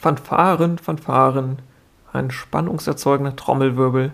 Fanfaren, 0.00 0.78
Fanfaren, 0.78 1.58
ein 2.12 2.30
spannungserzeugender 2.30 3.34
Trommelwirbel 3.34 4.12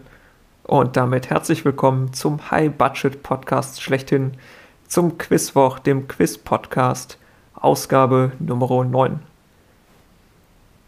und 0.62 0.96
damit 0.96 1.28
herzlich 1.28 1.66
willkommen 1.66 2.14
zum 2.14 2.50
High-Budget-Podcast 2.50 3.82
schlechthin, 3.82 4.32
zum 4.88 5.18
Quizwoch, 5.18 5.78
dem 5.78 6.08
Quiz-Podcast, 6.08 7.18
Ausgabe 7.54 8.32
Nummer 8.38 8.82
9. 8.82 9.20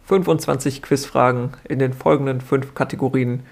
25 0.07 0.81
Quizfragen 0.81 1.53
in 1.69 1.79
den 1.79 1.93
folgenden 1.93 2.41
fünf 2.41 2.75
Kategorien 2.75 3.43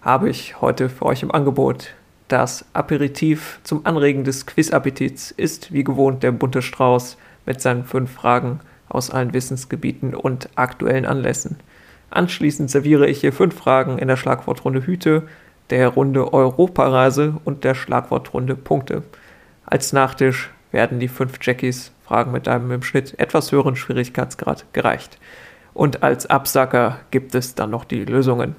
habe 0.00 0.28
ich 0.30 0.60
heute 0.60 0.88
für 0.88 1.06
euch 1.06 1.22
im 1.22 1.30
Angebot. 1.30 1.94
Das 2.26 2.64
Aperitif 2.72 3.60
zum 3.62 3.86
Anregen 3.86 4.24
des 4.24 4.46
Quizappetits 4.46 5.30
ist 5.30 5.72
wie 5.72 5.84
gewohnt 5.84 6.24
der 6.24 6.32
bunte 6.32 6.60
Strauß 6.60 7.18
mit 7.46 7.60
seinen 7.60 7.84
fünf 7.84 8.10
Fragen 8.10 8.58
aus 8.92 9.10
allen 9.10 9.32
Wissensgebieten 9.32 10.14
und 10.14 10.48
aktuellen 10.54 11.06
Anlässen. 11.06 11.56
Anschließend 12.10 12.70
serviere 12.70 13.08
ich 13.08 13.20
hier 13.20 13.32
fünf 13.32 13.56
Fragen 13.56 13.98
in 13.98 14.08
der 14.08 14.16
Schlagwortrunde 14.16 14.86
Hüte, 14.86 15.24
der 15.70 15.88
Runde 15.88 16.32
Europareise 16.32 17.34
und 17.44 17.64
der 17.64 17.74
Schlagwortrunde 17.74 18.54
Punkte. 18.54 19.02
Als 19.64 19.92
Nachtisch 19.92 20.50
werden 20.70 21.00
die 21.00 21.08
fünf 21.08 21.38
Jackies 21.40 21.92
Fragen 22.04 22.32
mit 22.32 22.48
einem 22.48 22.70
im 22.72 22.82
Schnitt 22.82 23.18
etwas 23.18 23.52
höheren 23.52 23.76
Schwierigkeitsgrad 23.76 24.66
gereicht. 24.74 25.18
Und 25.72 26.02
als 26.02 26.26
Absacker 26.26 26.98
gibt 27.10 27.34
es 27.34 27.54
dann 27.54 27.70
noch 27.70 27.84
die 27.84 28.04
Lösungen. 28.04 28.54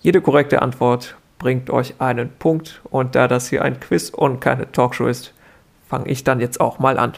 Jede 0.00 0.20
korrekte 0.20 0.62
Antwort 0.62 1.16
bringt 1.38 1.70
euch 1.70 1.94
einen 1.98 2.30
Punkt 2.38 2.80
und 2.84 3.16
da 3.16 3.26
das 3.26 3.48
hier 3.48 3.62
ein 3.62 3.80
Quiz 3.80 4.10
und 4.10 4.40
keine 4.40 4.70
Talkshow 4.70 5.06
ist, 5.06 5.34
fange 5.88 6.08
ich 6.08 6.22
dann 6.22 6.38
jetzt 6.38 6.60
auch 6.60 6.78
mal 6.78 6.98
an. 6.98 7.14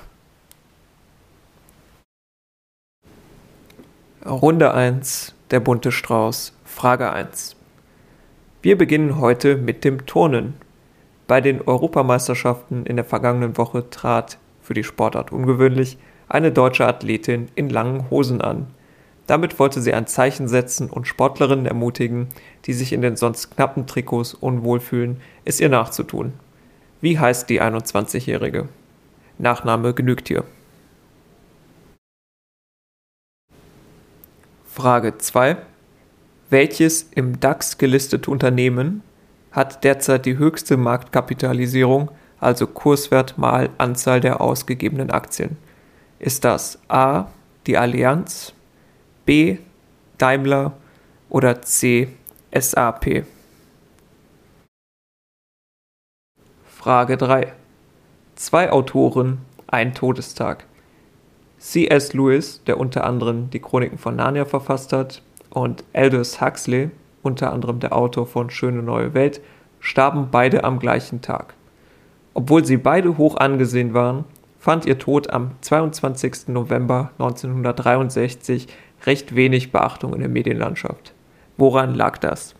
Runde 4.28 4.74
1, 4.74 5.36
der 5.52 5.60
bunte 5.60 5.92
Strauß, 5.92 6.52
Frage 6.64 7.12
1. 7.12 7.54
Wir 8.60 8.76
beginnen 8.76 9.20
heute 9.20 9.56
mit 9.56 9.84
dem 9.84 10.04
Turnen. 10.04 10.54
Bei 11.28 11.40
den 11.40 11.62
Europameisterschaften 11.62 12.86
in 12.86 12.96
der 12.96 13.04
vergangenen 13.04 13.56
Woche 13.56 13.88
trat, 13.88 14.38
für 14.60 14.74
die 14.74 14.82
Sportart 14.82 15.30
ungewöhnlich, 15.30 15.96
eine 16.28 16.50
deutsche 16.50 16.88
Athletin 16.88 17.46
in 17.54 17.70
langen 17.70 18.10
Hosen 18.10 18.40
an. 18.40 18.66
Damit 19.28 19.60
wollte 19.60 19.80
sie 19.80 19.94
ein 19.94 20.08
Zeichen 20.08 20.48
setzen 20.48 20.90
und 20.90 21.06
Sportlerinnen 21.06 21.66
ermutigen, 21.66 22.26
die 22.64 22.72
sich 22.72 22.92
in 22.92 23.02
den 23.02 23.14
sonst 23.14 23.52
knappen 23.54 23.86
Trikots 23.86 24.34
unwohl 24.34 24.80
fühlen, 24.80 25.20
es 25.44 25.60
ihr 25.60 25.68
nachzutun. 25.68 26.32
Wie 27.00 27.20
heißt 27.20 27.48
die 27.48 27.62
21-Jährige? 27.62 28.68
Nachname 29.38 29.94
genügt 29.94 30.26
hier. 30.26 30.42
Frage 34.76 35.16
2. 35.16 35.56
Welches 36.50 37.04
im 37.14 37.40
DAX 37.40 37.78
gelistete 37.78 38.30
Unternehmen 38.30 39.02
hat 39.50 39.84
derzeit 39.84 40.26
die 40.26 40.36
höchste 40.36 40.76
Marktkapitalisierung, 40.76 42.10
also 42.40 42.66
Kurswert 42.66 43.38
mal 43.38 43.70
Anzahl 43.78 44.20
der 44.20 44.42
ausgegebenen 44.42 45.10
Aktien? 45.10 45.56
Ist 46.18 46.44
das 46.44 46.78
A. 46.88 47.28
die 47.66 47.78
Allianz, 47.78 48.52
B. 49.24 49.56
Daimler 50.18 50.74
oder 51.30 51.62
C. 51.62 52.08
SAP? 52.54 53.24
Frage 56.66 57.16
3. 57.16 57.54
Zwei 58.34 58.70
Autoren, 58.70 59.38
ein 59.68 59.94
Todestag. 59.94 60.66
C.S. 61.58 62.12
Lewis, 62.12 62.62
der 62.66 62.78
unter 62.78 63.04
anderem 63.04 63.50
die 63.50 63.60
Chroniken 63.60 63.98
von 63.98 64.16
Narnia 64.16 64.44
verfasst 64.44 64.92
hat, 64.92 65.22
und 65.50 65.84
Aldous 65.94 66.40
Huxley, 66.40 66.90
unter 67.22 67.52
anderem 67.52 67.80
der 67.80 67.96
Autor 67.96 68.26
von 68.26 68.50
Schöne 68.50 68.82
neue 68.82 69.14
Welt, 69.14 69.40
starben 69.80 70.28
beide 70.30 70.64
am 70.64 70.78
gleichen 70.78 71.22
Tag. 71.22 71.54
Obwohl 72.34 72.64
sie 72.64 72.76
beide 72.76 73.16
hoch 73.16 73.36
angesehen 73.36 73.94
waren, 73.94 74.24
fand 74.58 74.84
ihr 74.84 74.98
Tod 74.98 75.30
am 75.30 75.52
22. 75.62 76.48
November 76.48 77.10
1963 77.18 78.68
recht 79.06 79.34
wenig 79.34 79.72
Beachtung 79.72 80.12
in 80.12 80.20
der 80.20 80.28
Medienlandschaft. 80.28 81.14
Woran 81.56 81.94
lag 81.94 82.18
das? 82.18 82.54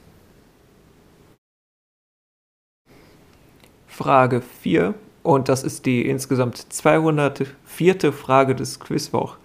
Frage 3.87 4.41
4 4.41 4.95
und 5.27 5.49
das 5.49 5.65
ist 5.65 5.87
die 5.87 6.09
insgesamt 6.09 6.57
204. 6.57 8.13
Frage 8.13 8.55
des 8.55 8.79
Quizwoch. 8.79 9.37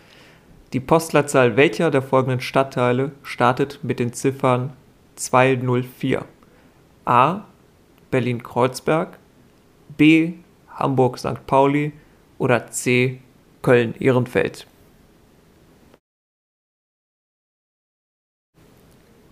Die 0.73 0.79
Postleitzahl 0.79 1.57
welcher 1.57 1.89
der 1.89 2.03
folgenden 2.03 2.39
Stadtteile 2.39 3.11
startet 3.23 3.79
mit 3.81 3.99
den 3.99 4.13
Ziffern 4.13 4.73
204? 5.15 6.23
A. 7.05 7.41
Berlin-Kreuzberg, 8.11 9.17
B. 9.97 10.33
Hamburg-St. 10.69 11.47
Pauli 11.47 11.93
oder 12.37 12.69
C. 12.69 13.19
Köln-Ehrenfeld? 13.63 14.67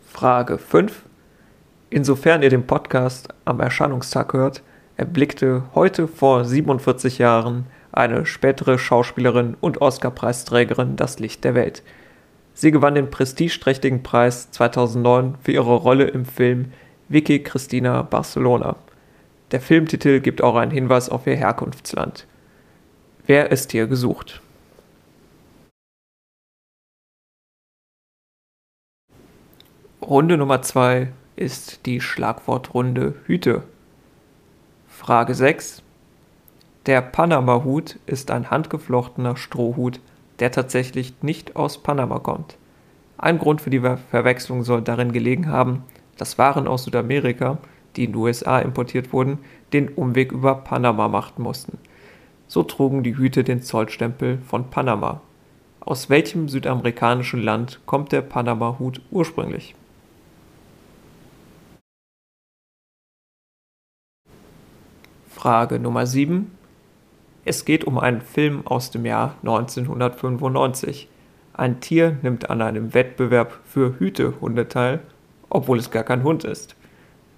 Frage 0.02 0.58
5. 0.58 1.04
Insofern 1.92 2.42
ihr 2.42 2.50
den 2.50 2.66
Podcast 2.66 3.30
am 3.46 3.60
Erscheinungstag 3.60 4.34
hört, 4.34 4.64
erblickte 5.00 5.64
heute 5.76 6.10
vor 6.10 6.44
47 6.44 7.20
Jahren 7.20 7.66
eine 7.94 8.26
spätere 8.26 8.78
Schauspielerin 8.78 9.56
und 9.62 9.82
Oscar-Preisträgerin 9.82 10.98
das 10.98 11.20
Licht 11.20 11.46
der 11.46 11.56
Welt. 11.56 11.84
Sie 12.54 12.72
gewann 12.72 12.96
den 12.96 13.10
prestigeträchtigen 13.10 14.04
Preis 14.04 14.52
2009 14.52 15.36
für 15.42 15.54
ihre 15.54 15.76
Rolle 15.76 16.04
im 16.08 16.26
Film 16.26 16.74
Vicky 17.08 17.42
Cristina 17.42 18.02
Barcelona. 18.02 18.76
Der 19.52 19.62
Filmtitel 19.62 20.20
gibt 20.20 20.44
auch 20.44 20.58
einen 20.58 20.72
Hinweis 20.72 21.08
auf 21.08 21.26
ihr 21.26 21.38
Herkunftsland. 21.38 22.28
Wer 23.26 23.52
ist 23.52 23.72
hier 23.72 23.88
gesucht? 23.88 24.42
Runde 30.02 30.38
Nummer 30.38 30.62
2 30.62 31.08
ist 31.38 31.86
die 31.86 32.02
Schlagwortrunde 32.02 33.16
Hüte. 33.26 33.64
Frage 35.00 35.34
6. 35.34 35.82
Der 36.86 37.02
Panama-Hut 37.02 37.98
ist 38.06 38.32
ein 38.32 38.52
handgeflochtener 38.52 39.38
Strohhut, 39.38 40.02
der 40.40 40.52
tatsächlich 40.52 41.14
nicht 41.22 41.56
aus 41.56 41.78
Panama 41.78 42.20
kommt. 42.20 42.58
Ein 43.18 43.40
Grund 43.40 43.62
für 43.62 43.70
die 43.70 43.80
Verwechslung 43.80 44.64
soll 44.64 44.82
darin 44.82 45.14
gelegen 45.14 45.48
haben, 45.48 45.84
dass 46.18 46.38
Waren 46.38 46.68
aus 46.68 46.84
Südamerika, 46.84 47.60
die 47.96 48.04
in 48.04 48.12
die 48.12 48.18
USA 48.18 48.60
importiert 48.60 49.14
wurden, 49.14 49.40
den 49.72 49.88
Umweg 49.88 50.34
über 50.34 50.54
Panama 50.56 51.08
machten 51.08 51.44
mussten. 51.44 51.78
So 52.48 52.64
trugen 52.64 53.02
die 53.02 53.16
Hüte 53.16 53.46
den 53.46 53.62
Zollstempel 53.62 54.40
von 54.46 54.70
Panama. 54.70 55.22
Aus 55.80 56.10
welchem 56.10 56.50
südamerikanischen 56.50 57.42
Land 57.42 57.80
kommt 57.86 58.12
der 58.12 58.22
Panama-Hut 58.22 59.02
ursprünglich? 59.12 59.76
Frage 65.40 65.80
Nummer 65.80 66.06
7. 66.06 66.52
Es 67.46 67.64
geht 67.64 67.86
um 67.86 67.98
einen 67.98 68.20
Film 68.20 68.68
aus 68.68 68.92
dem 68.92 69.06
Jahr 69.06 69.36
1995. 69.42 71.08
Ein 71.54 71.80
Tier 71.80 72.18
nimmt 72.24 72.50
an 72.50 72.62
einem 72.62 72.94
Wettbewerb 72.94 73.58
für 73.64 73.98
Hütehunde 73.98 74.68
teil, 74.68 75.00
obwohl 75.50 75.78
es 75.78 75.92
gar 75.92 76.04
kein 76.04 76.24
Hund 76.24 76.44
ist. 76.44 76.76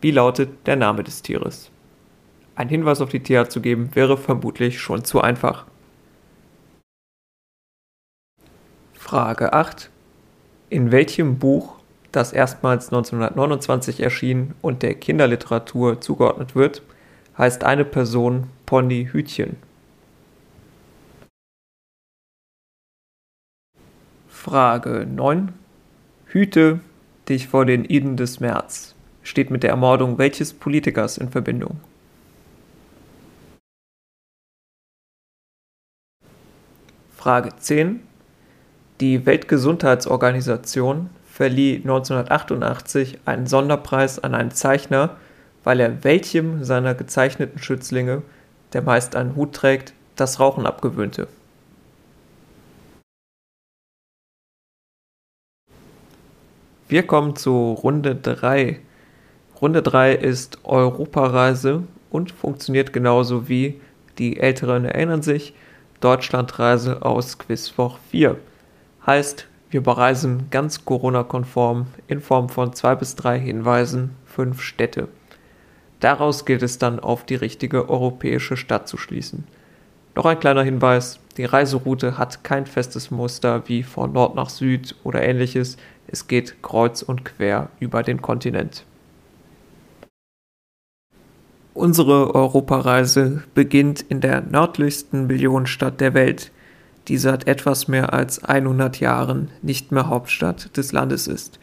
Wie 0.02 0.10
lautet 0.10 0.66
der 0.66 0.78
Name 0.78 1.04
des 1.04 1.22
Tieres? 1.22 1.70
Ein 2.56 2.70
Hinweis 2.70 3.02
auf 3.02 3.10
die 3.10 3.22
Tierart 3.22 3.52
zu 3.52 3.62
geben 3.62 3.92
wäre 3.94 4.18
vermutlich 4.18 4.82
schon 4.82 5.06
zu 5.06 5.22
einfach. 5.22 5.68
Frage 8.96 9.54
8. 9.54 9.92
In 10.72 10.92
welchem 10.92 11.38
Buch, 11.38 11.76
das 12.12 12.34
erstmals 12.34 12.88
1929 12.88 14.00
erschien 14.00 14.56
und 14.64 14.82
der 14.82 14.96
Kinderliteratur 14.96 16.02
zugeordnet 16.02 16.56
wird, 16.56 16.82
heißt 17.38 17.64
eine 17.64 17.86
Person 17.86 18.50
Pony 18.66 19.10
Hütchen. 19.12 19.58
Frage 24.28 25.06
9. 25.06 25.54
Hüte 26.26 26.80
dich 27.30 27.48
vor 27.48 27.66
den 27.66 27.86
Iden 27.86 28.18
des 28.18 28.40
März 28.40 28.96
steht 29.24 29.52
mit 29.52 29.64
der 29.64 29.72
Ermordung 29.72 30.18
welches 30.18 30.54
Politikers 30.54 31.18
in 31.18 31.30
Verbindung? 31.30 31.80
Frage 37.16 37.56
10. 37.56 38.02
Die 39.00 39.26
Weltgesundheitsorganisation 39.26 41.10
verlieh 41.26 41.76
1988 41.76 43.20
einen 43.26 43.48
Sonderpreis 43.48 44.20
an 44.20 44.34
einen 44.34 44.52
Zeichner 44.52 45.18
weil 45.64 45.80
er 45.80 46.04
welchem 46.04 46.64
seiner 46.64 46.96
gezeichneten 46.96 47.60
Schützlinge, 47.60 48.22
der 48.74 48.82
meist 48.82 49.16
einen 49.16 49.36
Hut 49.36 49.54
trägt, 49.54 49.94
das 50.16 50.40
Rauchen 50.40 50.66
abgewöhnte 50.66 51.28
Wir 56.92 57.08
kommen 57.08 57.38
zu 57.38 57.72
Runde 57.72 58.16
3. 58.16 58.78
Runde 59.62 59.82
3 59.82 60.14
ist 60.14 60.58
Europareise 60.66 61.84
und 62.10 62.34
funktioniert 62.34 62.92
genauso 62.92 63.48
wie 63.48 63.80
die 64.18 64.42
Älteren 64.42 64.84
erinnern 64.84 65.22
sich, 65.22 65.54
Deutschlandreise 66.02 67.02
aus 67.02 67.38
Quizwoch 67.38 67.98
4. 68.10 68.36
Heißt, 69.06 69.48
wir 69.70 69.82
bereisen 69.82 70.50
ganz 70.52 70.84
Corona-konform 70.84 71.88
in 72.10 72.20
Form 72.20 72.50
von 72.50 72.74
zwei 72.74 72.96
bis 72.96 73.16
drei 73.16 73.40
Hinweisen 73.40 74.10
fünf 74.26 74.62
Städte. 74.62 75.08
Daraus 76.02 76.46
gilt 76.46 76.64
es 76.64 76.80
dann 76.80 77.00
auf 77.00 77.26
die 77.26 77.36
richtige 77.36 77.88
europäische 77.90 78.58
Stadt 78.58 78.88
zu 78.88 78.98
schließen. 78.98 79.46
Noch 80.16 80.26
ein 80.26 80.40
kleiner 80.40 80.64
Hinweis, 80.64 81.20
die 81.38 81.46
Reiseroute 81.46 82.18
hat 82.18 82.44
kein 82.44 82.66
festes 82.66 83.12
Muster 83.12 83.64
wie 83.68 83.84
von 83.84 84.12
Nord 84.12 84.36
nach 84.36 84.50
Süd 84.50 84.96
oder 85.04 85.22
ähnliches, 85.22 85.78
es 86.08 86.28
geht 86.28 86.62
kreuz 86.62 87.02
und 87.02 87.24
quer 87.24 87.70
über 87.80 88.04
den 88.04 88.22
Kontinent. 88.22 88.84
Unsere 91.74 92.36
Europareise 92.36 93.44
beginnt 93.54 94.02
in 94.02 94.20
der 94.20 94.42
nördlichsten 94.42 95.28
Millionenstadt 95.28 96.02
der 96.02 96.14
Welt, 96.14 96.52
die 97.08 97.18
seit 97.18 97.48
etwas 97.48 97.88
mehr 97.88 98.12
als 98.12 98.44
100 98.44 99.00
Jahren 99.00 99.50
nicht 99.62 99.92
mehr 99.92 100.08
Hauptstadt 100.08 100.76
des 100.76 100.92
Landes 100.92 101.28
ist. 101.28 101.60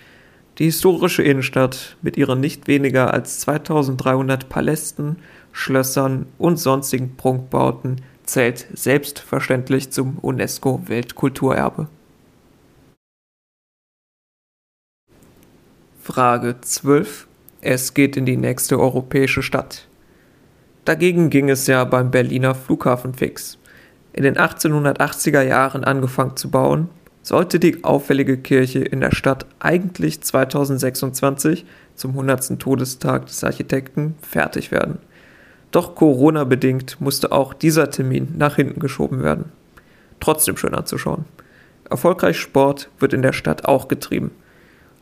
Die 0.58 0.64
historische 0.64 1.22
Innenstadt 1.22 1.96
mit 2.02 2.16
ihren 2.16 2.40
nicht 2.40 2.66
weniger 2.66 3.14
als 3.14 3.38
2300 3.40 4.48
Palästen, 4.48 5.16
Schlössern 5.52 6.26
und 6.36 6.56
sonstigen 6.56 7.16
Prunkbauten 7.16 8.00
zählt 8.24 8.66
selbstverständlich 8.74 9.90
zum 9.90 10.18
UNESCO-Weltkulturerbe. 10.18 11.86
Frage 16.02 16.56
12. 16.60 17.28
Es 17.60 17.94
geht 17.94 18.16
in 18.16 18.26
die 18.26 18.36
nächste 18.36 18.80
europäische 18.80 19.42
Stadt. 19.42 19.86
Dagegen 20.84 21.30
ging 21.30 21.50
es 21.50 21.68
ja 21.68 21.84
beim 21.84 22.10
Berliner 22.10 22.54
Flughafen 22.56 23.14
fix. 23.14 23.58
In 24.12 24.24
den 24.24 24.36
1880er 24.36 25.42
Jahren 25.42 25.84
angefangen 25.84 26.36
zu 26.36 26.50
bauen, 26.50 26.88
sollte 27.28 27.60
die 27.60 27.84
auffällige 27.84 28.38
Kirche 28.38 28.78
in 28.78 29.02
der 29.02 29.14
Stadt 29.14 29.44
eigentlich 29.58 30.22
2026 30.22 31.66
zum 31.94 32.12
100. 32.12 32.58
Todestag 32.58 33.26
des 33.26 33.44
Architekten 33.44 34.14
fertig 34.22 34.70
werden. 34.70 34.96
Doch 35.70 35.94
Corona 35.94 36.44
bedingt 36.44 37.02
musste 37.02 37.30
auch 37.30 37.52
dieser 37.52 37.90
Termin 37.90 38.32
nach 38.38 38.56
hinten 38.56 38.80
geschoben 38.80 39.22
werden. 39.22 39.52
Trotzdem 40.20 40.56
schön 40.56 40.74
anzuschauen. 40.74 41.26
Erfolgreich 41.90 42.38
Sport 42.38 42.88
wird 42.98 43.12
in 43.12 43.20
der 43.20 43.34
Stadt 43.34 43.66
auch 43.66 43.88
getrieben. 43.88 44.30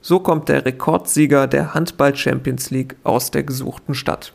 So 0.01 0.19
kommt 0.19 0.49
der 0.49 0.65
Rekordsieger 0.67 1.47
der 1.47 1.75
Handball 1.75 2.17
Champions 2.17 2.71
League 2.71 2.97
aus 3.05 3.31
der 3.31 3.45
gesuchten 3.45 3.95
Stadt. 3.95 4.33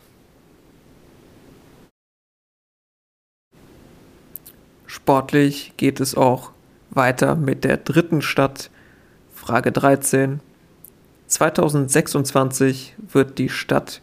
Sportlich 4.86 5.74
geht 5.76 6.00
es 6.00 6.14
auch 6.14 6.52
weiter 6.94 7.34
mit 7.34 7.64
der 7.64 7.78
dritten 7.78 8.22
Stadt. 8.22 8.70
Frage 9.34 9.72
13. 9.72 10.40
2026 11.26 12.94
wird 13.12 13.38
die 13.38 13.48
Stadt 13.48 14.02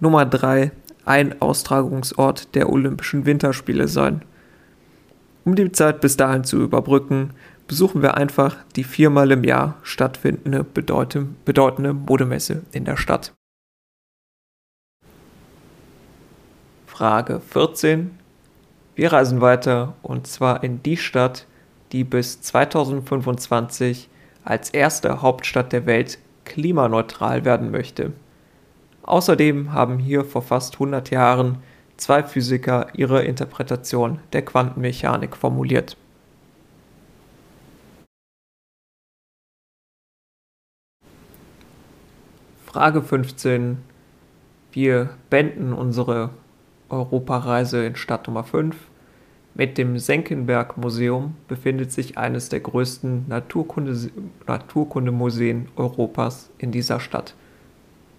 Nummer 0.00 0.24
3 0.24 0.70
ein 1.04 1.40
Austragungsort 1.42 2.54
der 2.54 2.68
Olympischen 2.68 3.26
Winterspiele 3.26 3.88
sein. 3.88 4.22
Um 5.44 5.56
die 5.56 5.72
Zeit 5.72 6.00
bis 6.00 6.16
dahin 6.16 6.44
zu 6.44 6.62
überbrücken, 6.62 7.30
besuchen 7.66 8.02
wir 8.02 8.16
einfach 8.16 8.56
die 8.76 8.84
viermal 8.84 9.30
im 9.30 9.44
Jahr 9.44 9.76
stattfindende 9.82 10.64
bedeutende 10.64 11.92
Modemesse 11.94 12.62
in 12.72 12.84
der 12.84 12.96
Stadt. 12.96 13.32
Frage 16.86 17.40
14. 17.40 18.10
Wir 18.94 19.12
reisen 19.12 19.40
weiter 19.40 19.94
und 20.02 20.26
zwar 20.26 20.64
in 20.64 20.82
die 20.82 20.96
Stadt, 20.96 21.46
die 21.92 22.04
bis 22.04 22.40
2025 22.40 24.08
als 24.44 24.70
erste 24.70 25.22
Hauptstadt 25.22 25.72
der 25.72 25.86
Welt 25.86 26.18
klimaneutral 26.44 27.44
werden 27.44 27.70
möchte. 27.70 28.12
Außerdem 29.02 29.72
haben 29.72 29.98
hier 29.98 30.24
vor 30.24 30.42
fast 30.42 30.74
100 30.74 31.10
Jahren 31.10 31.58
zwei 31.96 32.22
Physiker 32.22 32.88
ihre 32.94 33.24
Interpretation 33.24 34.20
der 34.32 34.44
Quantenmechanik 34.44 35.36
formuliert. 35.36 35.96
Frage 42.66 43.02
15. 43.02 43.78
Wir 44.72 45.10
beenden 45.30 45.72
unsere 45.72 46.30
Europareise 46.90 47.84
in 47.84 47.96
Stadt 47.96 48.26
Nummer 48.26 48.44
5 48.44 48.76
mit 49.58 49.76
dem 49.76 49.98
Senckenberg 49.98 50.76
Museum 50.76 51.34
befindet 51.48 51.90
sich 51.90 52.16
eines 52.16 52.48
der 52.48 52.60
größten 52.60 53.26
Naturkunde 53.26 54.10
Naturkundemuseen 54.46 55.66
Europas 55.74 56.48
in 56.58 56.70
dieser 56.70 57.00
Stadt. 57.00 57.34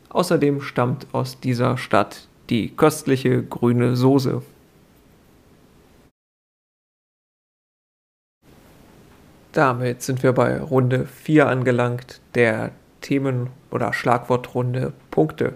Außerdem 0.09 0.59
stammt 0.59 1.07
aus 1.13 1.39
dieser 1.39 1.77
Stadt 1.77 2.27
die 2.50 2.75
köstliche 2.75 3.41
grüne 3.41 3.95
Soße. 3.95 4.41
Damit 9.53 10.01
sind 10.01 10.21
wir 10.24 10.33
bei 10.33 10.59
Runde 10.59 11.06
4 11.06 11.47
angelangt, 11.47 12.19
der 12.36 12.71
Themen- 13.00 13.50
oder 13.71 13.94
Schlagwortrunde 13.94 14.91
Punkte. 15.09 15.53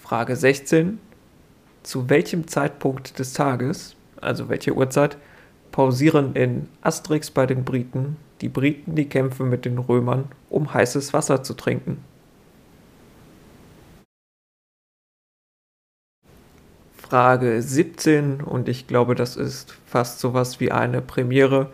Frage 0.00 0.36
16. 0.36 1.00
Zu 1.82 2.08
welchem 2.08 2.46
Zeitpunkt 2.46 3.18
des 3.18 3.32
Tages 3.32 3.96
also 4.20 4.48
welche 4.48 4.74
Uhrzeit, 4.74 5.16
pausieren 5.72 6.34
in 6.34 6.68
Asterix 6.82 7.30
bei 7.30 7.46
den 7.46 7.64
Briten 7.64 8.16
die 8.40 8.48
Briten 8.48 8.94
die 8.94 9.08
Kämpfe 9.08 9.44
mit 9.44 9.64
den 9.64 9.78
Römern, 9.78 10.26
um 10.48 10.72
heißes 10.72 11.12
Wasser 11.12 11.42
zu 11.42 11.54
trinken. 11.54 12.02
Frage 16.96 17.60
17 17.60 18.40
und 18.40 18.68
ich 18.68 18.86
glaube, 18.86 19.14
das 19.14 19.36
ist 19.36 19.74
fast 19.84 20.20
sowas 20.20 20.60
wie 20.60 20.70
eine 20.70 21.02
Premiere. 21.02 21.70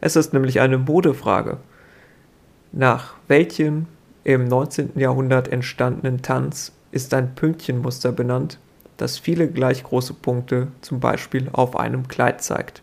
Es 0.00 0.16
ist 0.16 0.32
nämlich 0.32 0.60
eine 0.60 0.78
Modefrage. 0.78 1.58
Nach 2.72 3.14
welchem 3.28 3.86
im 4.24 4.46
19. 4.46 4.98
Jahrhundert 4.98 5.48
entstandenen 5.48 6.22
Tanz 6.22 6.72
ist 6.92 7.12
ein 7.12 7.34
Pünktchenmuster 7.34 8.10
benannt, 8.10 8.58
das 9.00 9.18
viele 9.18 9.48
gleich 9.48 9.82
große 9.82 10.12
Punkte 10.12 10.68
zum 10.82 11.00
Beispiel 11.00 11.48
auf 11.52 11.74
einem 11.74 12.06
Kleid 12.06 12.42
zeigt. 12.42 12.82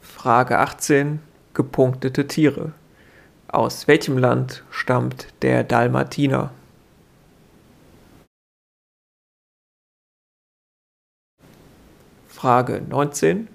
Frage 0.00 0.58
18. 0.58 1.18
Gepunktete 1.54 2.28
Tiere. 2.28 2.72
Aus 3.48 3.88
welchem 3.88 4.16
Land 4.16 4.62
stammt 4.70 5.26
der 5.42 5.64
Dalmatiner? 5.64 6.52
Frage 12.28 12.80
19. 12.88 13.48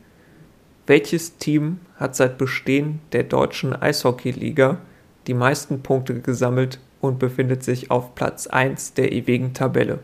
Welches 0.86 1.38
Team 1.38 1.80
hat 1.96 2.18
seit 2.18 2.38
Bestehen 2.38 3.00
der 3.14 3.24
deutschen 3.24 3.74
Eishockeyliga 3.74 4.80
die 5.28 5.34
meisten 5.34 5.82
Punkte 5.82 6.20
gesammelt 6.20 6.80
und 7.02 7.20
befindet 7.20 7.64
sich 7.64 7.92
auf 7.92 8.16
Platz 8.16 8.48
1 8.48 8.94
der 8.94 9.12
ewigen 9.12 9.54
Tabelle. 9.54 10.00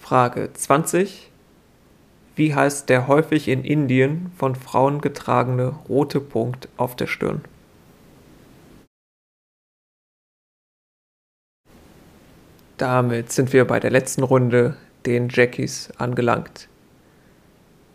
Frage 0.00 0.52
20. 0.52 1.30
Wie 2.34 2.54
heißt 2.54 2.88
der 2.88 3.08
häufig 3.08 3.48
in 3.48 3.64
Indien 3.64 4.32
von 4.36 4.54
Frauen 4.54 5.00
getragene 5.00 5.68
rote 5.88 6.20
Punkt 6.20 6.68
auf 6.76 6.96
der 6.96 7.06
Stirn? 7.06 7.42
Damit 12.78 13.30
sind 13.30 13.52
wir 13.52 13.64
bei 13.66 13.78
der 13.78 13.90
letzten 13.90 14.22
Runde, 14.22 14.76
den 15.06 15.28
Jackies, 15.28 15.92
angelangt. 15.98 16.68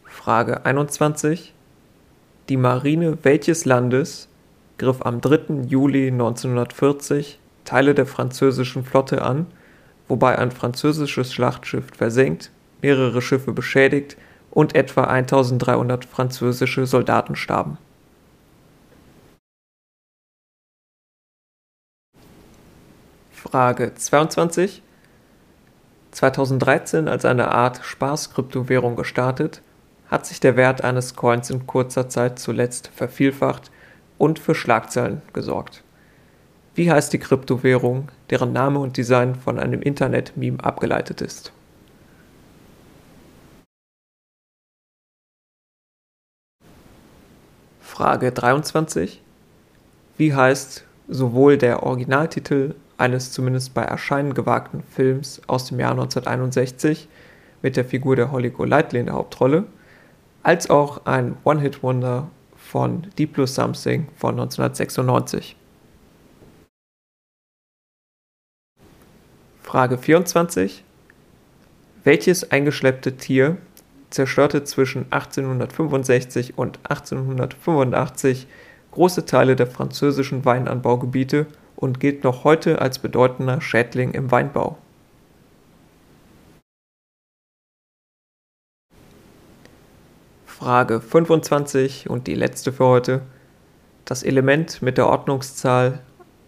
Frage 0.05 0.65
21. 0.65 1.53
Die 2.49 2.57
Marine 2.57 3.17
welches 3.23 3.65
Landes 3.65 4.29
griff 4.77 5.01
am 5.01 5.19
3. 5.19 5.65
Juli 5.67 6.07
1940 6.07 7.39
Teile 7.65 7.93
der 7.93 8.05
französischen 8.05 8.85
Flotte 8.85 9.21
an, 9.21 9.47
wobei 10.07 10.39
ein 10.39 10.51
französisches 10.51 11.33
Schlachtschiff 11.33 11.87
versenkt, 11.93 12.49
mehrere 12.81 13.21
Schiffe 13.21 13.51
beschädigt 13.51 14.15
und 14.51 14.75
etwa 14.75 15.03
1300 15.03 16.05
französische 16.05 16.85
Soldaten 16.85 17.35
starben. 17.35 17.77
Frage 23.33 23.93
22. 23.93 24.81
2013 26.11 27.09
als 27.09 27.25
eine 27.25 27.51
Art 27.51 27.81
Spaß-Kryptowährung 27.83 28.95
gestartet, 28.95 29.61
hat 30.09 30.25
sich 30.25 30.39
der 30.39 30.55
Wert 30.55 30.83
eines 30.83 31.15
Coins 31.15 31.49
in 31.49 31.67
kurzer 31.67 32.09
Zeit 32.09 32.39
zuletzt 32.39 32.89
vervielfacht 32.95 33.71
und 34.17 34.39
für 34.39 34.55
Schlagzeilen 34.55 35.21
gesorgt. 35.33 35.83
Wie 36.75 36.91
heißt 36.91 37.11
die 37.11 37.19
Kryptowährung, 37.19 38.09
deren 38.29 38.53
Name 38.53 38.79
und 38.79 38.97
Design 38.97 39.35
von 39.35 39.59
einem 39.59 39.81
Internet-Meme 39.81 40.63
abgeleitet 40.63 41.21
ist? 41.21 41.51
Frage 47.81 48.31
23. 48.31 49.23
Wie 50.17 50.35
heißt 50.35 50.83
sowohl 51.07 51.57
der 51.57 51.81
Originaltitel 51.81 52.75
eines 52.97 53.31
zumindest 53.31 53.73
bei 53.73 53.81
Erscheinen 53.81 54.35
gewagten 54.35 54.83
Films 54.83 55.41
aus 55.47 55.65
dem 55.65 55.79
Jahr 55.79 55.91
1961 55.91 57.07
mit 57.63 57.75
der 57.75 57.85
Figur 57.85 58.15
der 58.15 58.31
Holly 58.31 58.51
Golightly 58.51 58.99
in 58.99 59.07
der 59.07 59.15
Hauptrolle, 59.15 59.65
als 60.47 60.69
auch 60.69 61.05
ein 61.05 61.35
One-Hit-Wonder 61.43 62.29
von 62.55 63.07
Deep 63.17 63.33
Blue 63.33 63.47
Something 63.47 64.07
von 64.15 64.39
1996. 64.39 65.57
Frage 69.61 69.97
24. 69.97 70.85
Welches 72.05 72.49
eingeschleppte 72.49 73.17
Tier 73.17 73.57
zerstörte 74.09 74.63
zwischen 74.63 75.07
1865 75.11 76.57
und 76.57 76.79
1885 76.89 78.47
große 78.91 79.25
Teile 79.25 79.57
der 79.57 79.67
französischen 79.67 80.45
Weinanbaugebiete 80.45 81.47
und 81.75 81.99
gilt 81.99 82.23
noch 82.23 82.45
heute 82.45 82.79
als 82.79 82.99
bedeutender 82.99 83.59
Schädling 83.59 84.11
im 84.11 84.31
Weinbau. 84.31 84.77
Frage 90.57 91.01
25 91.01 92.09
und 92.09 92.25
die 92.25 92.33
letzte 92.33 92.71
für 92.71 92.87
heute. 92.87 93.21
Das 94.05 94.23
Element 94.23 94.81
mit 94.81 94.97
der 94.97 95.05
Ordnungszahl 95.05 95.99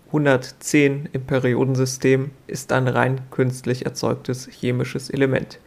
110 0.07 1.09
im 1.11 1.25
Periodensystem 1.25 2.31
ist 2.47 2.71
ein 2.71 2.87
rein 2.87 3.21
künstlich 3.29 3.85
erzeugtes 3.85 4.47
chemisches 4.47 5.11
Element. 5.11 5.59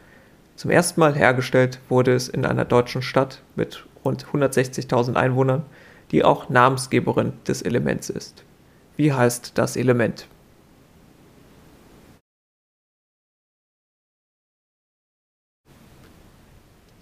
Zum 0.57 0.73
ersten 0.73 0.99
Mal 0.99 1.15
hergestellt 1.15 1.79
wurde 1.89 2.17
es 2.17 2.29
in 2.29 2.45
einer 2.45 2.65
deutschen 2.65 3.01
Stadt 3.01 3.43
mit 3.55 3.87
rund 4.05 4.27
160.000 4.27 5.15
Einwohnern, 5.15 5.63
die 6.11 6.25
auch 6.25 6.49
Namensgeberin 6.49 7.35
des 7.47 7.63
Elements 7.63 8.11
ist. 8.11 8.43
Wie 8.97 9.13
heißt 9.13 9.53
das 9.55 9.77
Element? 9.77 10.27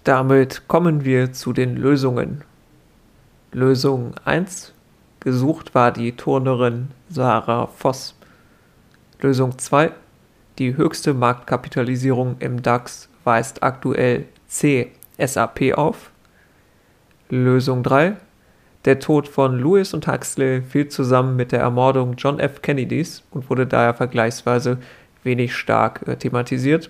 Damit 0.03 0.67
kommen 0.67 1.05
wir 1.05 1.31
zu 1.31 1.53
den 1.53 1.75
Lösungen. 1.75 2.43
Lösung 3.51 4.15
1. 4.25 4.73
Gesucht 5.19 5.75
war 5.75 5.91
die 5.91 6.13
Turnerin 6.13 6.87
Sarah 7.07 7.67
Voss. 7.67 8.15
Lösung 9.19 9.59
2. 9.59 9.91
Die 10.57 10.75
höchste 10.75 11.13
Marktkapitalisierung 11.13 12.37
im 12.39 12.63
DAX 12.63 13.09
weist 13.23 13.61
aktuell 13.61 14.25
CSAP 14.47 15.73
auf. 15.75 16.09
Lösung 17.29 17.83
3. 17.83 18.17
Der 18.85 18.99
Tod 18.99 19.27
von 19.27 19.59
Lewis 19.59 19.93
und 19.93 20.07
Huxley 20.07 20.63
fiel 20.63 20.87
zusammen 20.87 21.35
mit 21.35 21.51
der 21.51 21.59
Ermordung 21.59 22.15
John 22.17 22.39
F. 22.39 22.63
Kennedys 22.63 23.21
und 23.29 23.51
wurde 23.51 23.67
daher 23.67 23.93
vergleichsweise 23.93 24.79
wenig 25.23 25.55
stark 25.55 26.07
äh, 26.07 26.15
thematisiert. 26.15 26.89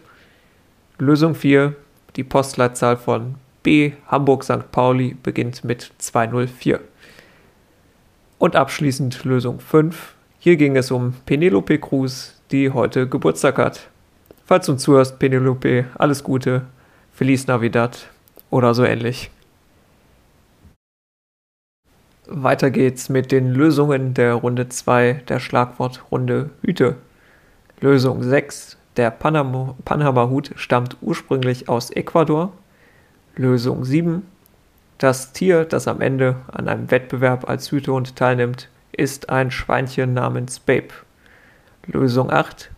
Lösung 0.98 1.36
4. 1.36 1.76
Die 2.16 2.24
Postleitzahl 2.24 2.98
von 2.98 3.36
B 3.64 3.94
Hamburg 4.08 4.44
St. 4.44 4.72
Pauli 4.72 5.16
beginnt 5.22 5.64
mit 5.64 5.92
204. 5.98 6.80
Und 8.38 8.56
abschließend 8.56 9.24
Lösung 9.24 9.60
5. 9.60 10.16
Hier 10.40 10.58
ging 10.58 10.76
es 10.76 10.92
um 10.92 11.14
Penelope 11.26 11.78
Cruz, 11.78 12.42
die 12.52 12.72
heute 12.72 13.08
Geburtstag 13.08 13.58
hat. 13.58 13.90
Falls 14.46 14.66
du 14.66 14.76
zuhörst, 14.76 15.20
Penelope, 15.20 15.86
alles 15.96 16.24
Gute, 16.24 16.64
Feliz 17.14 17.48
Navidad 17.48 18.08
oder 18.50 18.74
so 18.74 18.84
ähnlich. 18.84 19.30
Weiter 22.26 22.72
geht's 22.72 23.10
mit 23.10 23.32
den 23.32 23.54
Lösungen 23.54 24.14
der 24.14 24.34
Runde 24.34 24.68
2 24.70 25.22
der 25.28 25.40
Schlagwortrunde 25.40 26.50
Hüte. 26.62 26.96
Lösung 27.80 28.24
6. 28.24 28.78
Der 28.98 29.10
Panama-Hut 29.10 30.52
stammt 30.56 30.98
ursprünglich 31.02 31.70
aus 31.70 31.92
Ecuador. 31.92 32.52
Lösung 33.36 33.86
7. 33.86 34.24
Das 34.98 35.32
Tier, 35.32 35.64
das 35.64 35.88
am 35.88 36.02
Ende 36.02 36.36
an 36.52 36.68
einem 36.68 36.92
Wettbewerb 36.92 37.50
als 37.50 37.72
Hütehund 37.72 38.18
teilnimmt, 38.18 38.70
ist 38.92 39.30
ein 39.30 39.50
Schweinchen 39.50 40.14
namens 40.14 40.60
Babe. 40.60 40.90
Lösung 41.88 42.30
8. 42.32 42.70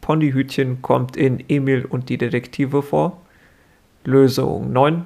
Pondyhütchen 0.00 0.82
kommt 0.82 1.16
in 1.16 1.42
Emil 1.48 1.84
und 1.84 2.08
die 2.08 2.18
Detektive 2.18 2.82
vor. 2.82 3.20
Lösung 4.04 4.72
9. 4.72 5.04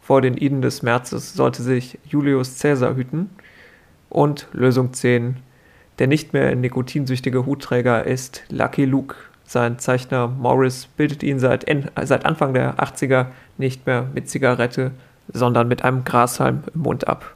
Vor 0.00 0.22
den 0.22 0.38
Iden 0.38 0.62
des 0.62 0.82
Märzes 0.82 1.34
sollte 1.34 1.62
sich 1.62 1.98
Julius 2.06 2.58
Caesar 2.58 2.96
hüten. 2.96 3.28
Und 4.08 4.48
Lösung 4.52 4.94
10. 4.94 5.36
Der 5.98 6.06
nicht 6.06 6.32
mehr 6.32 6.56
nikotinsüchtige 6.56 7.44
Hutträger 7.44 8.06
ist 8.06 8.44
Lucky 8.48 8.86
Luke. 8.86 9.16
Sein 9.48 9.78
Zeichner 9.78 10.28
Morris 10.28 10.88
bildet 10.98 11.22
ihn 11.22 11.38
seit, 11.38 11.64
seit 12.02 12.26
Anfang 12.26 12.52
der 12.52 12.74
80er 12.74 13.28
nicht 13.56 13.86
mehr 13.86 14.06
mit 14.12 14.28
Zigarette, 14.28 14.90
sondern 15.32 15.68
mit 15.68 15.84
einem 15.84 16.04
Grashalm 16.04 16.64
im 16.74 16.82
Mund 16.82 17.08
ab. 17.08 17.34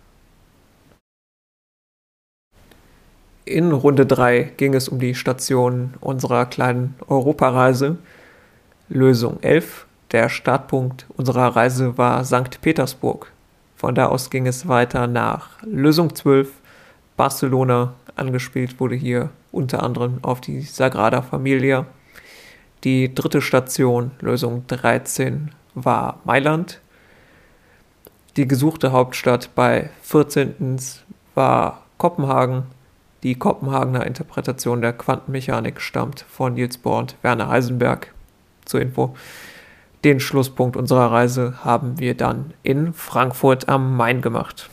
In 3.47 3.73
Runde 3.73 4.05
3 4.05 4.53
ging 4.59 4.75
es 4.75 4.91
um 4.91 4.99
die 4.99 5.15
Station 5.15 5.95
unserer 6.01 6.45
kleinen 6.45 6.97
Europareise. 7.09 7.97
Lösung 8.91 9.43
11. 9.43 9.87
Der 10.11 10.29
Startpunkt 10.29 11.07
unserer 11.17 11.57
Reise 11.57 11.97
war 11.97 12.27
St. 12.27 12.61
Petersburg. 12.61 13.33
Von 13.75 13.95
da 13.95 14.09
aus 14.09 14.29
ging 14.29 14.47
es 14.47 14.69
weiter 14.69 15.07
nach 15.07 15.63
Lösung 15.63 16.15
12, 16.15 16.51
Barcelona. 17.17 17.95
Angespielt 18.17 18.79
wurde 18.81 18.97
hier 18.97 19.31
unter 19.51 19.83
anderem 19.83 20.19
auf 20.21 20.43
die 20.43 20.61
Sagrada 20.61 21.23
Familia. 21.23 21.87
Die 22.85 23.15
dritte 23.15 23.41
Station, 23.41 24.11
Lösung 24.21 24.67
13, 24.67 25.53
war 25.75 26.19
Mailand. 26.25 26.81
Die 28.37 28.49
gesuchte 28.49 28.91
Hauptstadt 28.91 29.55
bei 29.55 29.91
14. 30.03 30.81
war 31.37 31.85
Kopenhagen. 31.97 32.65
Die 33.23 33.37
Kopenhagener 33.37 34.05
Interpretation 34.05 34.83
der 34.83 34.95
Quantenmechanik 34.95 35.81
stammt 35.81 36.23
von 36.29 36.55
Niels 36.55 36.77
Bohr 36.77 36.99
und 36.99 37.17
Werner 37.23 37.47
Heisenberg. 37.49 38.13
Zur 38.65 38.81
Info. 38.81 39.15
Den 40.03 40.19
Schlusspunkt 40.19 40.77
unserer 40.77 41.13
Reise 41.13 41.65
haben 41.65 42.01
wir 42.01 42.17
dann 42.17 42.53
in 42.65 42.93
Frankfurt 42.95 43.69
am 43.69 43.97
Main 43.97 44.23
gemacht. 44.23 44.71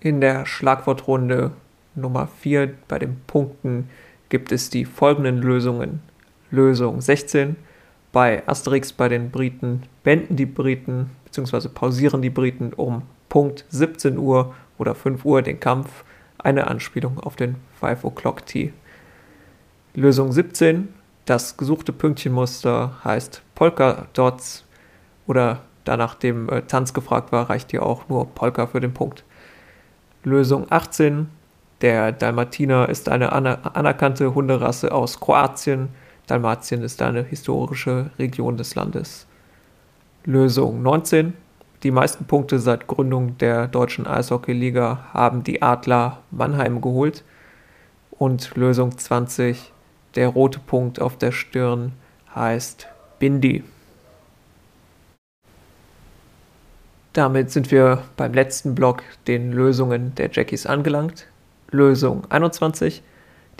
In 0.00 0.20
der 0.20 0.44
Schlagwortrunde 0.44 1.52
Nummer 1.96 2.26
4 2.26 2.74
bei 2.88 2.98
den 2.98 3.16
Punkten 3.26 3.88
gibt 4.28 4.52
es 4.52 4.70
die 4.70 4.84
folgenden 4.84 5.38
Lösungen. 5.38 6.00
Lösung 6.50 7.00
16. 7.00 7.56
Bei 8.12 8.46
Asterix 8.46 8.92
bei 8.92 9.08
den 9.08 9.30
Briten 9.30 9.82
beenden 10.02 10.36
die 10.36 10.46
Briten 10.46 11.10
bzw. 11.24 11.68
pausieren 11.68 12.22
die 12.22 12.30
Briten 12.30 12.72
um 12.72 13.02
Punkt 13.28 13.64
17 13.68 14.16
Uhr 14.16 14.54
oder 14.78 14.94
5 14.94 15.24
Uhr 15.24 15.42
den 15.42 15.60
Kampf. 15.60 16.04
Eine 16.38 16.68
Anspielung 16.68 17.18
auf 17.18 17.36
den 17.36 17.56
5 17.80 18.04
O'Clock 18.04 18.46
Tea. 18.46 18.72
Lösung 19.94 20.32
17. 20.32 20.88
Das 21.24 21.56
gesuchte 21.56 21.92
Pünktchenmuster 21.92 22.94
heißt 23.02 23.42
Polka 23.54 24.06
Dots 24.12 24.64
oder 25.26 25.62
da 25.84 25.96
nach 25.96 26.14
dem 26.14 26.48
äh, 26.48 26.62
Tanz 26.62 26.92
gefragt 26.92 27.32
war, 27.32 27.48
reicht 27.48 27.70
hier 27.70 27.84
auch 27.84 28.08
nur 28.08 28.26
Polka 28.26 28.66
für 28.66 28.80
den 28.80 28.92
Punkt. 28.92 29.24
Lösung 30.24 30.66
18. 30.70 31.28
Der 31.82 32.12
Dalmatiner 32.12 32.88
ist 32.88 33.08
eine 33.08 33.32
anerkannte 33.32 34.34
Hunderasse 34.34 34.92
aus 34.92 35.20
Kroatien. 35.20 35.90
Dalmatien 36.26 36.82
ist 36.82 37.02
eine 37.02 37.22
historische 37.22 38.10
Region 38.18 38.56
des 38.56 38.74
Landes. 38.74 39.26
Lösung 40.24 40.82
19. 40.82 41.34
Die 41.82 41.90
meisten 41.90 42.24
Punkte 42.24 42.58
seit 42.58 42.86
Gründung 42.86 43.36
der 43.38 43.68
deutschen 43.68 44.06
Eishockeyliga 44.06 45.06
haben 45.12 45.44
die 45.44 45.60
Adler 45.60 46.22
Mannheim 46.30 46.80
geholt. 46.80 47.24
Und 48.10 48.56
Lösung 48.56 48.96
20. 48.96 49.72
Der 50.14 50.28
rote 50.28 50.58
Punkt 50.58 51.00
auf 51.00 51.18
der 51.18 51.30
Stirn 51.30 51.92
heißt 52.34 52.88
Bindi. 53.18 53.62
Damit 57.12 57.50
sind 57.50 57.70
wir 57.70 58.02
beim 58.16 58.32
letzten 58.32 58.74
Block 58.74 59.02
den 59.26 59.52
Lösungen 59.52 60.14
der 60.14 60.30
Jackies 60.32 60.64
angelangt. 60.64 61.26
Lösung 61.76 62.24
21. 62.30 63.02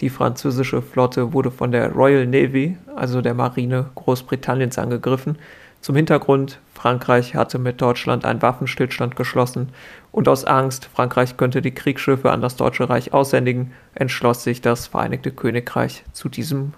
Die 0.01 0.09
französische 0.09 0.81
Flotte 0.81 1.33
wurde 1.33 1.51
von 1.51 1.71
der 1.71 1.91
Royal 1.91 2.25
Navy, 2.25 2.77
also 2.95 3.21
der 3.21 3.33
Marine 3.33 3.89
Großbritanniens, 3.95 4.77
angegriffen. 4.77 5.37
Zum 5.81 5.95
Hintergrund, 5.95 6.59
Frankreich 6.73 7.35
hatte 7.35 7.59
mit 7.59 7.79
Deutschland 7.79 8.25
einen 8.25 8.41
Waffenstillstand 8.41 9.15
geschlossen 9.15 9.69
und 10.11 10.27
aus 10.27 10.45
Angst, 10.45 10.89
Frankreich 10.93 11.37
könnte 11.37 11.61
die 11.61 11.73
Kriegsschiffe 11.73 12.31
an 12.31 12.41
das 12.41 12.55
Deutsche 12.55 12.89
Reich 12.89 13.13
aussändigen, 13.13 13.73
entschloss 13.93 14.43
sich 14.43 14.61
das 14.61 14.87
Vereinigte 14.87 15.31
Königreich 15.31 16.03
zu 16.11 16.29
diesem, 16.29 16.73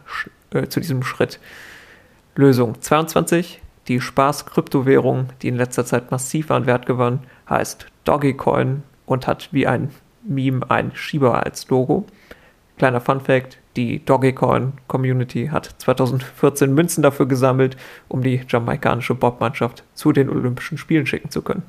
äh, 0.52 0.68
zu 0.68 0.80
diesem 0.80 1.04
Schritt. 1.04 1.40
Lösung 2.36 2.82
22. 2.82 3.62
Die 3.88 4.02
Spaß-Kryptowährung, 4.02 5.30
die 5.42 5.48
in 5.48 5.56
letzter 5.56 5.86
Zeit 5.86 6.12
massiv 6.12 6.52
an 6.52 6.66
Wert 6.68 6.86
gewann, 6.86 7.22
heißt 7.50 7.88
Doggycoin 8.04 8.84
und 9.06 9.26
hat 9.26 9.50
wie 9.52 9.66
ein 9.66 9.90
Meme 10.30 10.70
ein 10.70 10.96
Schieber 10.96 11.44
als 11.46 11.68
Logo. 11.70 12.06
Kleiner 12.78 13.02
Fun 13.02 13.20
Fact, 13.20 13.58
die 13.76 14.04
Dogecoin 14.06 14.74
Community 14.88 15.48
hat 15.48 15.76
2014 15.80 16.74
Münzen 16.74 17.02
dafür 17.02 17.28
gesammelt, 17.28 17.76
um 18.08 18.24
die 18.24 18.42
jamaikanische 18.48 19.16
Bobmannschaft 19.16 19.84
zu 19.94 20.14
den 20.14 20.30
Olympischen 20.30 20.78
Spielen 20.78 21.06
schicken 21.06 21.30
zu 21.30 21.42
können. 21.42 21.64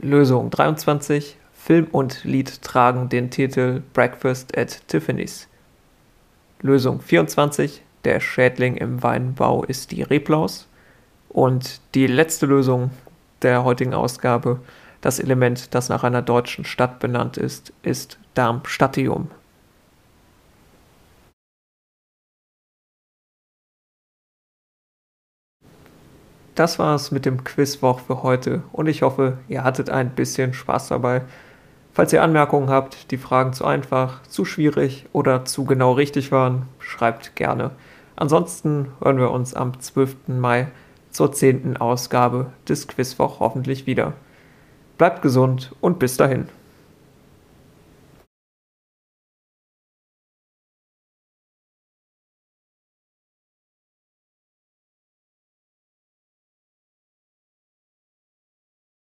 Lösung 0.00 0.50
23. 0.50 1.36
Film 1.52 1.88
und 1.90 2.24
Lied 2.24 2.62
tragen 2.62 3.08
den 3.08 3.30
Titel 3.30 3.82
Breakfast 3.92 4.56
at 4.56 4.86
Tiffany's. 4.88 5.48
Lösung 6.62 7.00
24. 7.00 7.82
Der 8.04 8.20
Schädling 8.20 8.76
im 8.76 9.02
Weinbau 9.02 9.64
ist 9.64 9.90
die 9.90 10.02
Reblaus. 10.02 10.68
Und 11.28 11.80
die 11.94 12.06
letzte 12.06 12.46
Lösung 12.46 12.90
der 13.42 13.64
heutigen 13.64 13.92
Ausgabe 13.92 14.60
das 15.00 15.18
Element, 15.20 15.74
das 15.74 15.88
nach 15.88 16.04
einer 16.04 16.22
deutschen 16.22 16.64
Stadt 16.64 16.98
benannt 16.98 17.36
ist, 17.36 17.72
ist 17.82 18.18
Darmstadtium. 18.34 19.30
Das 26.54 26.80
war 26.80 26.96
es 26.96 27.12
mit 27.12 27.24
dem 27.24 27.44
Quizwoch 27.44 28.00
für 28.00 28.24
heute 28.24 28.64
und 28.72 28.88
ich 28.88 29.02
hoffe, 29.02 29.38
ihr 29.46 29.62
hattet 29.62 29.90
ein 29.90 30.10
bisschen 30.10 30.52
Spaß 30.52 30.88
dabei. 30.88 31.22
Falls 31.92 32.12
ihr 32.12 32.20
Anmerkungen 32.20 32.68
habt, 32.68 33.12
die 33.12 33.16
Fragen 33.16 33.52
zu 33.52 33.64
einfach, 33.64 34.22
zu 34.24 34.44
schwierig 34.44 35.06
oder 35.12 35.44
zu 35.44 35.64
genau 35.64 35.92
richtig 35.92 36.32
waren, 36.32 36.66
schreibt 36.80 37.36
gerne. 37.36 37.70
Ansonsten 38.16 38.88
hören 39.00 39.18
wir 39.18 39.30
uns 39.30 39.54
am 39.54 39.78
12. 39.78 40.26
Mai 40.26 40.66
zur 41.10 41.30
10. 41.30 41.76
Ausgabe 41.76 42.46
des 42.68 42.88
Quizwoch 42.88 43.38
hoffentlich 43.38 43.86
wieder. 43.86 44.14
Bleibt 44.98 45.22
gesund 45.22 45.70
und 45.80 46.00
bis 46.00 46.16
dahin. 46.16 46.48